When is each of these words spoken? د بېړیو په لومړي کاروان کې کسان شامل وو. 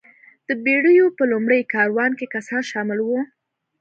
د 0.47 0.49
بېړیو 0.63 1.05
په 1.17 1.23
لومړي 1.31 1.61
کاروان 1.73 2.11
کې 2.19 2.31
کسان 2.33 2.61
شامل 2.71 2.99
وو. 3.03 3.19